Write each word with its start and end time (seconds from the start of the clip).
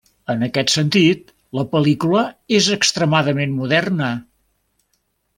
En 0.33 0.43
aquest 0.45 0.71
sentit, 0.75 1.27
la 1.59 1.65
pel·lícula 1.75 2.23
és 2.59 2.69
extremadament 2.77 3.53
moderna. 3.61 4.09